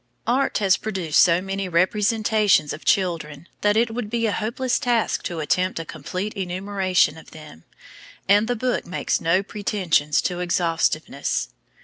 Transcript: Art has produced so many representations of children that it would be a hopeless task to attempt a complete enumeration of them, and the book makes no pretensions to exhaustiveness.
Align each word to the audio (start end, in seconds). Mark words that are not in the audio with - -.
Art 0.25 0.57
has 0.57 0.77
produced 0.77 1.21
so 1.21 1.41
many 1.43 1.69
representations 1.69 2.73
of 2.73 2.83
children 2.83 3.47
that 3.61 3.77
it 3.77 3.91
would 3.93 4.09
be 4.09 4.25
a 4.25 4.31
hopeless 4.31 4.79
task 4.79 5.21
to 5.25 5.39
attempt 5.41 5.77
a 5.79 5.85
complete 5.85 6.33
enumeration 6.35 7.19
of 7.19 7.29
them, 7.29 7.65
and 8.27 8.47
the 8.47 8.55
book 8.55 8.87
makes 8.87 9.21
no 9.21 9.43
pretensions 9.43 10.19
to 10.23 10.39
exhaustiveness. 10.39 11.49